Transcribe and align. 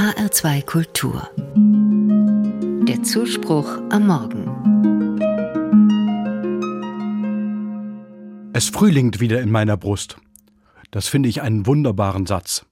HR2 0.00 0.64
Kultur. 0.64 1.28
Der 2.88 3.02
Zuspruch 3.02 3.68
am 3.90 4.06
Morgen. 4.06 4.46
Es 8.54 8.70
frühlingt 8.70 9.20
wieder 9.20 9.42
in 9.42 9.50
meiner 9.50 9.76
Brust. 9.76 10.16
Das 10.90 11.06
finde 11.06 11.28
ich 11.28 11.42
einen 11.42 11.66
wunderbaren 11.66 12.24
Satz. 12.24 12.64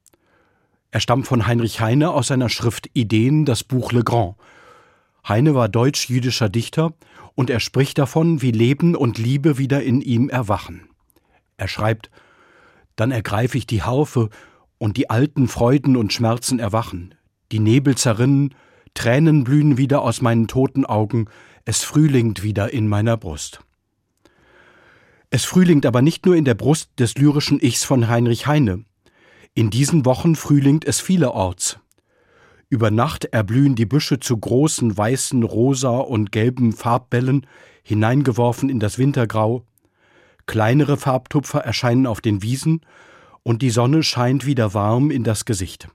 Er 0.90 1.00
stammt 1.00 1.26
von 1.26 1.46
Heinrich 1.46 1.82
Heine 1.82 2.12
aus 2.12 2.28
seiner 2.28 2.48
Schrift 2.48 2.88
Ideen, 2.94 3.44
das 3.44 3.62
Buch 3.62 3.92
Le 3.92 4.04
Grand. 4.04 4.36
Heine 5.28 5.54
war 5.54 5.68
deutsch-jüdischer 5.68 6.48
Dichter 6.48 6.94
und 7.34 7.50
er 7.50 7.60
spricht 7.60 7.98
davon, 7.98 8.40
wie 8.40 8.52
Leben 8.52 8.96
und 8.96 9.18
Liebe 9.18 9.58
wieder 9.58 9.82
in 9.82 10.00
ihm 10.00 10.30
erwachen. 10.30 10.88
Er 11.58 11.68
schreibt, 11.68 12.10
dann 12.96 13.10
ergreife 13.10 13.58
ich 13.58 13.66
die 13.66 13.82
Harfe 13.82 14.30
und 14.78 14.96
die 14.96 15.10
alten 15.10 15.46
Freuden 15.46 15.94
und 15.94 16.14
Schmerzen 16.14 16.58
erwachen, 16.58 17.14
die 17.52 17.60
Nebel 17.60 17.96
zerrinnen, 17.96 18.54
Tränen 18.94 19.44
blühen 19.44 19.76
wieder 19.76 20.02
aus 20.02 20.22
meinen 20.22 20.48
toten 20.48 20.84
Augen, 20.84 21.26
es 21.64 21.84
frühlingt 21.84 22.42
wieder 22.42 22.72
in 22.72 22.88
meiner 22.88 23.16
Brust. 23.16 23.60
Es 25.30 25.44
frühlingt 25.44 25.84
aber 25.84 26.02
nicht 26.02 26.24
nur 26.24 26.36
in 26.36 26.44
der 26.44 26.54
Brust 26.54 26.90
des 26.98 27.16
lyrischen 27.16 27.60
Ichs 27.60 27.84
von 27.84 28.08
Heinrich 28.08 28.46
Heine. 28.46 28.84
In 29.54 29.70
diesen 29.70 30.06
Wochen 30.06 30.36
frühlingt 30.36 30.86
es 30.86 31.00
vielerorts. 31.00 31.78
Über 32.70 32.90
Nacht 32.90 33.26
erblühen 33.26 33.74
die 33.74 33.86
Büsche 33.86 34.20
zu 34.20 34.36
großen 34.36 34.96
weißen, 34.96 35.42
rosa 35.42 35.98
und 35.98 36.32
gelben 36.32 36.72
Farbbällen, 36.72 37.46
hineingeworfen 37.82 38.68
in 38.68 38.80
das 38.80 38.98
Wintergrau. 38.98 39.64
Kleinere 40.46 40.96
Farbtupfer 40.96 41.60
erscheinen 41.60 42.06
auf 42.06 42.20
den 42.20 42.42
Wiesen 42.42 42.80
und 43.42 43.62
die 43.62 43.70
Sonne 43.70 44.02
scheint 44.02 44.44
wieder 44.44 44.74
warm 44.74 45.10
in 45.10 45.24
das 45.24 45.44
Gesicht. 45.44 45.88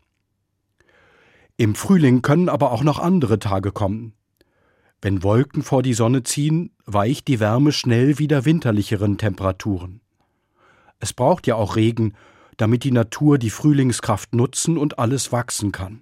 Im 1.58 1.76
Frühling 1.76 2.24
können 2.24 2.50
aber 2.50 2.72
auch 2.72 2.84
noch 2.84 2.98
andere 2.98 3.38
Tage 3.38 3.72
kommen. 3.72 4.14
Wenn 5.02 5.22
Wolken 5.22 5.62
vor 5.62 5.84
die 5.84 5.94
Sonne 5.94 6.24
ziehen, 6.24 6.72
weicht 6.86 7.28
die 7.28 7.40
Wärme 7.40 7.72
schnell 7.72 8.18
wieder 8.18 8.46
winterlicheren 8.46 9.18
Temperaturen. 9.18 10.02
Es 11.00 11.14
braucht 11.14 11.46
ja 11.46 11.56
auch 11.56 11.76
Regen, 11.76 12.14
damit 12.58 12.84
die 12.84 12.92
Natur 12.92 13.38
die 13.38 13.50
Frühlingskraft 13.50 14.34
nutzen 14.34 14.78
und 14.78 14.98
alles 14.98 15.32
wachsen 15.32 15.72
kann. 15.72 16.02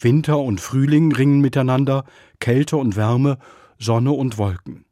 Winter 0.00 0.38
und 0.38 0.60
Frühling 0.60 1.12
ringen 1.12 1.40
miteinander, 1.40 2.04
Kälte 2.40 2.76
und 2.76 2.96
Wärme, 2.96 3.38
Sonne 3.78 4.12
und 4.12 4.38
Wolken. 4.38 4.84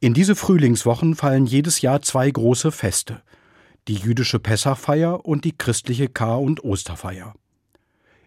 In 0.00 0.14
diese 0.14 0.36
Frühlingswochen 0.36 1.14
fallen 1.14 1.44
jedes 1.44 1.80
Jahr 1.80 2.00
zwei 2.02 2.30
große 2.30 2.72
Feste, 2.72 3.22
die 3.88 3.96
jüdische 3.96 4.38
Pessachfeier 4.38 5.26
und 5.26 5.44
die 5.44 5.56
christliche 5.56 6.08
Kar- 6.08 6.40
und 6.40 6.64
Osterfeier. 6.64 7.34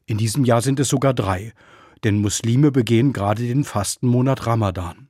In 0.08 0.17
diesem 0.17 0.45
Jahr 0.45 0.61
sind 0.61 0.80
es 0.80 0.89
sogar 0.89 1.14
drei, 1.14 1.53
denn 2.03 2.22
Muslime 2.22 2.72
begehen 2.72 3.11
gerade 3.11 3.42
den 3.42 3.64
Fastenmonat 3.64 4.45
Ramadan. 4.45 5.08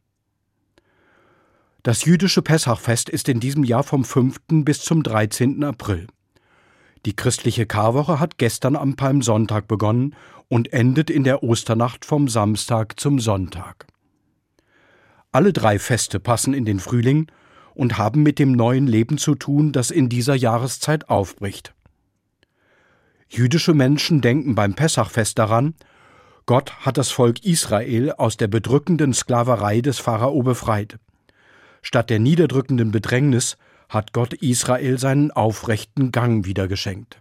Das 1.84 2.06
jüdische 2.06 2.42
Pessachfest 2.42 3.10
ist 3.10 3.30
in 3.30 3.40
diesem 3.40 3.64
Jahr 3.64 3.84
vom 3.84 4.06
5. 4.06 4.40
bis 4.64 4.82
zum 4.82 5.04
13. 5.04 5.64
April. 5.64 6.08
Die 7.06 7.16
christliche 7.16 7.68
Karwoche 7.68 8.20
hat 8.20 8.40
gestern 8.40 8.76
am 8.76 8.96
Palmsonntag 8.96 9.68
begonnen 9.68 10.16
und 10.48 10.74
endet 10.74 11.10
in 11.10 11.24
der 11.24 11.44
Osternacht 11.44 12.06
vom 12.06 12.28
Samstag 12.28 13.00
zum 13.00 13.20
Sonntag. 13.20 13.86
Alle 15.32 15.54
drei 15.54 15.78
Feste 15.78 16.20
passen 16.20 16.54
in 16.54 16.66
den 16.66 16.80
Frühling 16.80 17.28
und 17.76 17.98
haben 17.98 18.24
mit 18.24 18.40
dem 18.40 18.54
neuen 18.54 18.88
Leben 18.88 19.18
zu 19.18 19.36
tun, 19.36 19.74
das 19.74 19.92
in 19.92 20.08
dieser 20.10 20.34
Jahreszeit 20.34 21.10
aufbricht. 21.10 21.75
Jüdische 23.36 23.74
Menschen 23.74 24.22
denken 24.22 24.56
beim 24.56 24.76
Pessachfest 24.76 25.38
daran, 25.38 25.74
Gott 26.46 26.86
hat 26.86 26.98
das 26.98 27.12
Volk 27.12 27.44
Israel 27.44 28.12
aus 28.14 28.38
der 28.38 28.48
bedrückenden 28.48 29.14
Sklaverei 29.14 29.82
des 29.82 30.00
Pharao 30.00 30.44
befreit. 30.44 31.00
Statt 31.82 32.10
der 32.10 32.20
niederdrückenden 32.20 32.92
Bedrängnis 32.92 33.58
hat 33.90 34.14
Gott 34.14 34.34
Israel 34.34 35.00
seinen 35.00 35.32
aufrechten 35.32 36.12
Gang 36.12 36.46
wieder 36.46 36.68
geschenkt. 36.68 37.20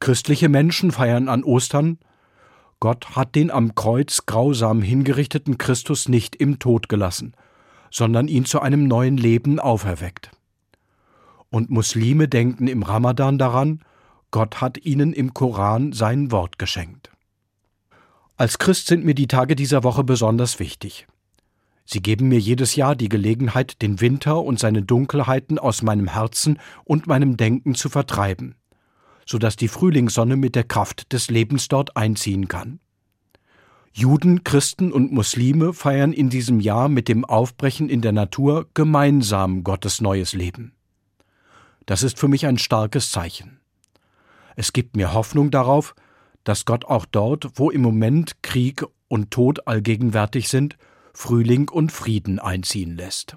Christliche 0.00 0.48
Menschen 0.48 0.92
feiern 0.92 1.28
an 1.28 1.42
Ostern, 1.42 1.98
Gott 2.78 3.16
hat 3.16 3.34
den 3.34 3.50
am 3.50 3.74
Kreuz 3.74 4.26
grausam 4.26 4.82
hingerichteten 4.82 5.58
Christus 5.58 6.08
nicht 6.08 6.36
im 6.36 6.58
Tod 6.58 6.88
gelassen– 6.88 7.34
sondern 7.90 8.28
ihn 8.28 8.44
zu 8.44 8.60
einem 8.60 8.86
neuen 8.86 9.16
Leben 9.16 9.58
auferweckt. 9.58 10.30
Und 11.50 11.70
Muslime 11.70 12.28
denken 12.28 12.68
im 12.68 12.82
Ramadan 12.82 13.38
daran, 13.38 13.80
Gott 14.30 14.60
hat 14.60 14.84
ihnen 14.84 15.12
im 15.12 15.32
Koran 15.32 15.92
sein 15.92 16.30
Wort 16.30 16.58
geschenkt. 16.58 17.10
Als 18.36 18.58
Christ 18.58 18.86
sind 18.86 19.04
mir 19.04 19.14
die 19.14 19.26
Tage 19.26 19.56
dieser 19.56 19.82
Woche 19.82 20.04
besonders 20.04 20.58
wichtig. 20.60 21.06
Sie 21.84 22.02
geben 22.02 22.28
mir 22.28 22.38
jedes 22.38 22.76
Jahr 22.76 22.94
die 22.94 23.08
Gelegenheit, 23.08 23.80
den 23.80 24.02
Winter 24.02 24.42
und 24.42 24.58
seine 24.58 24.82
Dunkelheiten 24.82 25.58
aus 25.58 25.80
meinem 25.80 26.06
Herzen 26.06 26.58
und 26.84 27.06
meinem 27.06 27.38
Denken 27.38 27.74
zu 27.74 27.88
vertreiben, 27.88 28.56
so 29.24 29.38
dass 29.38 29.56
die 29.56 29.68
Frühlingssonne 29.68 30.36
mit 30.36 30.54
der 30.54 30.64
Kraft 30.64 31.12
des 31.14 31.30
Lebens 31.30 31.68
dort 31.68 31.96
einziehen 31.96 32.46
kann. 32.46 32.80
Juden, 33.94 34.44
Christen 34.44 34.92
und 34.92 35.12
Muslime 35.12 35.72
feiern 35.72 36.12
in 36.12 36.28
diesem 36.28 36.60
Jahr 36.60 36.90
mit 36.90 37.08
dem 37.08 37.24
Aufbrechen 37.24 37.88
in 37.88 38.02
der 38.02 38.12
Natur 38.12 38.68
gemeinsam 38.74 39.64
Gottes 39.64 40.02
neues 40.02 40.34
Leben. 40.34 40.74
Das 41.86 42.02
ist 42.02 42.18
für 42.18 42.28
mich 42.28 42.46
ein 42.46 42.58
starkes 42.58 43.10
Zeichen. 43.10 43.58
Es 44.58 44.72
gibt 44.72 44.96
mir 44.96 45.12
Hoffnung 45.12 45.52
darauf, 45.52 45.94
dass 46.42 46.64
Gott 46.64 46.84
auch 46.84 47.06
dort, 47.06 47.48
wo 47.54 47.70
im 47.70 47.80
Moment 47.80 48.42
Krieg 48.42 48.84
und 49.06 49.30
Tod 49.30 49.68
allgegenwärtig 49.68 50.48
sind, 50.48 50.76
Frühling 51.14 51.68
und 51.68 51.92
Frieden 51.92 52.40
einziehen 52.40 52.96
lässt. 52.96 53.36